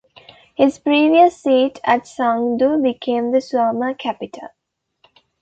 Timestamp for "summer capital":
3.39-4.47